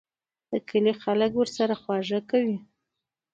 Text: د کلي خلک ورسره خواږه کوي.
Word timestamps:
د 0.51 0.51
کلي 0.69 0.93
خلک 1.01 1.31
ورسره 1.35 1.73
خواږه 1.81 2.19
کوي. 2.29 2.57